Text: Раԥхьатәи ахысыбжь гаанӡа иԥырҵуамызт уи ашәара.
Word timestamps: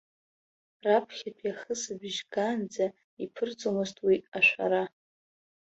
Раԥхьатәи 0.85 1.51
ахысыбжь 1.51 2.19
гаанӡа 2.33 2.85
иԥырҵуамызт 3.23 3.97
уи 4.05 4.15
ашәара. 4.37 4.83